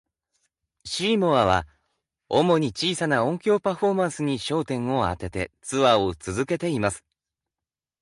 [0.83, 1.67] シーモアは、
[2.27, 7.05] 主に小さな音響パフォーマンスに焦点を当ててツアーを続けています。